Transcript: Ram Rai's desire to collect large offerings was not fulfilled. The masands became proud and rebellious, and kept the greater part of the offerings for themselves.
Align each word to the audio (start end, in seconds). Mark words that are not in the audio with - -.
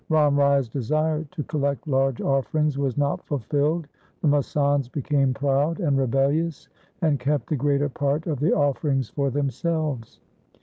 Ram 0.09 0.39
Rai's 0.39 0.67
desire 0.67 1.25
to 1.29 1.43
collect 1.43 1.87
large 1.87 2.21
offerings 2.21 2.75
was 2.75 2.97
not 2.97 3.23
fulfilled. 3.27 3.85
The 4.23 4.29
masands 4.29 4.91
became 4.91 5.31
proud 5.31 5.79
and 5.79 5.95
rebellious, 5.95 6.69
and 7.03 7.19
kept 7.19 7.49
the 7.49 7.55
greater 7.55 7.87
part 7.87 8.25
of 8.25 8.39
the 8.39 8.51
offerings 8.53 9.11
for 9.11 9.29
themselves. 9.29 10.19